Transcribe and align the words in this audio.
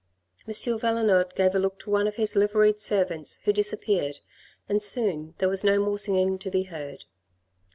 M. 0.47 0.53
Valenod 0.79 1.35
gave 1.35 1.53
a 1.53 1.59
look 1.59 1.77
to 1.81 1.91
one 1.91 2.07
of 2.07 2.15
his 2.15 2.35
liveried 2.35 2.79
servants 2.79 3.37
who 3.43 3.53
disappeared 3.53 4.17
and 4.67 4.81
soon 4.81 5.35
there 5.37 5.47
was 5.47 5.63
no 5.63 5.79
more 5.79 5.99
singing 5.99 6.39
to 6.39 6.49
be 6.49 6.63
heard. 6.63 7.05